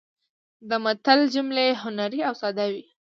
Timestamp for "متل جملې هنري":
0.83-2.19